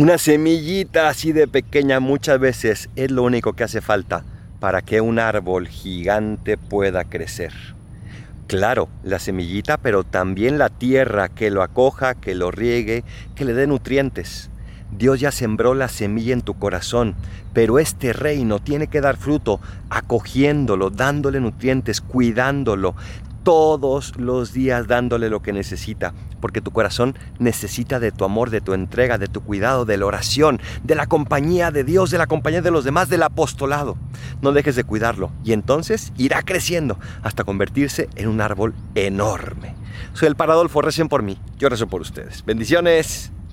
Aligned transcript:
Una 0.00 0.16
semillita 0.16 1.10
así 1.10 1.32
de 1.32 1.46
pequeña 1.46 2.00
muchas 2.00 2.40
veces 2.40 2.88
es 2.96 3.10
lo 3.10 3.22
único 3.22 3.52
que 3.52 3.64
hace 3.64 3.82
falta 3.82 4.24
para 4.58 4.80
que 4.80 5.02
un 5.02 5.18
árbol 5.18 5.68
gigante 5.68 6.56
pueda 6.56 7.04
crecer. 7.04 7.52
Claro, 8.46 8.88
la 9.02 9.18
semillita, 9.18 9.76
pero 9.76 10.02
también 10.02 10.56
la 10.56 10.70
tierra 10.70 11.28
que 11.28 11.50
lo 11.50 11.62
acoja, 11.62 12.14
que 12.14 12.34
lo 12.34 12.50
riegue, 12.50 13.04
que 13.34 13.44
le 13.44 13.52
dé 13.52 13.66
nutrientes. 13.66 14.48
Dios 14.90 15.20
ya 15.20 15.32
sembró 15.32 15.74
la 15.74 15.88
semilla 15.88 16.32
en 16.32 16.40
tu 16.40 16.54
corazón, 16.54 17.14
pero 17.52 17.78
este 17.78 18.14
reino 18.14 18.58
tiene 18.58 18.86
que 18.86 19.02
dar 19.02 19.18
fruto 19.18 19.60
acogiéndolo, 19.90 20.88
dándole 20.88 21.40
nutrientes, 21.40 22.00
cuidándolo, 22.00 22.94
todos 23.42 24.16
los 24.16 24.52
días 24.52 24.86
dándole 24.86 25.30
lo 25.30 25.40
que 25.40 25.52
necesita, 25.52 26.14
porque 26.40 26.60
tu 26.60 26.70
corazón 26.70 27.16
necesita 27.38 28.00
de 28.00 28.12
tu 28.12 28.24
amor, 28.24 28.50
de 28.50 28.60
tu 28.60 28.74
entrega, 28.74 29.18
de 29.18 29.26
tu 29.26 29.40
cuidado, 29.42 29.84
de 29.84 29.96
la 29.96 30.06
oración, 30.06 30.60
de 30.84 30.94
la 30.94 31.06
compañía 31.06 31.70
de 31.70 31.84
Dios, 31.84 32.10
de 32.10 32.18
la 32.18 32.26
compañía 32.26 32.62
de 32.62 32.70
los 32.70 32.84
demás, 32.84 33.08
del 33.08 33.22
apostolado. 33.22 33.96
No 34.42 34.52
dejes 34.52 34.76
de 34.76 34.84
cuidarlo 34.84 35.30
y 35.44 35.52
entonces 35.52 36.12
irá 36.16 36.42
creciendo 36.42 36.98
hasta 37.22 37.44
convertirse 37.44 38.08
en 38.16 38.28
un 38.28 38.40
árbol 38.40 38.74
enorme. 38.94 39.74
Soy 40.12 40.28
el 40.28 40.36
Paradolfo, 40.36 40.82
recen 40.82 41.08
por 41.08 41.22
mí, 41.22 41.38
yo 41.58 41.68
rezo 41.68 41.86
por 41.86 42.00
ustedes. 42.00 42.44
Bendiciones. 42.44 43.32